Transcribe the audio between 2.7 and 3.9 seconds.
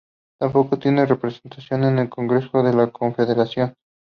la confederación.